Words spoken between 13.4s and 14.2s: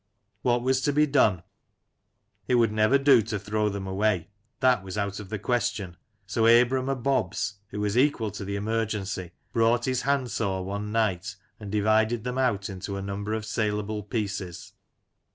saleable